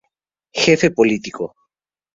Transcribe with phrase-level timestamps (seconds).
[0.61, 1.53] Jefe Político.